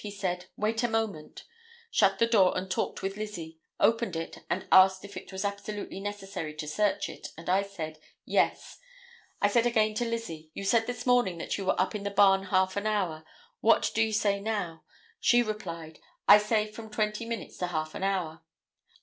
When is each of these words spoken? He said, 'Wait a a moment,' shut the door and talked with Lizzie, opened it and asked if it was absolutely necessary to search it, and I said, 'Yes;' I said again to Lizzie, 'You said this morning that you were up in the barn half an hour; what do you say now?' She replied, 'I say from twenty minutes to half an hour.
He 0.03 0.09
said, 0.09 0.45
'Wait 0.57 0.81
a 0.81 0.87
a 0.87 0.89
moment,' 0.89 1.43
shut 1.91 2.17
the 2.17 2.25
door 2.25 2.57
and 2.57 2.71
talked 2.71 3.03
with 3.03 3.17
Lizzie, 3.17 3.59
opened 3.79 4.15
it 4.15 4.39
and 4.49 4.65
asked 4.71 5.05
if 5.05 5.15
it 5.15 5.31
was 5.31 5.45
absolutely 5.45 5.99
necessary 5.99 6.55
to 6.55 6.67
search 6.67 7.07
it, 7.07 7.27
and 7.37 7.47
I 7.47 7.61
said, 7.61 7.99
'Yes;' 8.25 8.79
I 9.43 9.47
said 9.47 9.67
again 9.67 9.93
to 9.97 10.05
Lizzie, 10.05 10.49
'You 10.55 10.65
said 10.65 10.87
this 10.87 11.05
morning 11.05 11.37
that 11.37 11.55
you 11.59 11.65
were 11.65 11.79
up 11.79 11.93
in 11.93 12.01
the 12.01 12.09
barn 12.09 12.45
half 12.45 12.75
an 12.75 12.87
hour; 12.87 13.23
what 13.59 13.91
do 13.93 14.01
you 14.01 14.11
say 14.11 14.39
now?' 14.39 14.81
She 15.19 15.43
replied, 15.43 15.99
'I 16.27 16.37
say 16.39 16.67
from 16.71 16.89
twenty 16.89 17.23
minutes 17.27 17.57
to 17.57 17.67
half 17.67 17.93
an 17.93 18.01
hour. 18.01 18.41